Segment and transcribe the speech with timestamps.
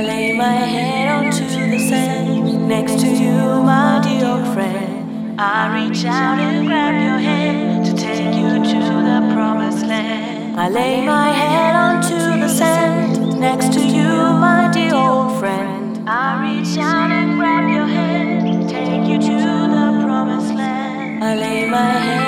[0.00, 5.38] I lay my head onto the sand next to you, my dear old friend.
[5.38, 10.58] I reach out and grab your hand to take you to the promised land.
[10.58, 14.08] I lay my head onto the sand next to you,
[14.40, 16.08] my dear old friend.
[16.08, 19.36] I reach out and grab your hand, take you to
[19.74, 21.22] the promised land.
[21.22, 22.19] I lay my head.